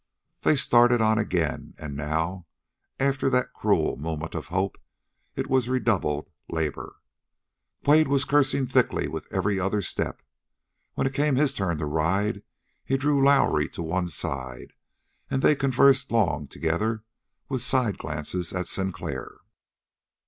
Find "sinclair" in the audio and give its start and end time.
18.67-19.31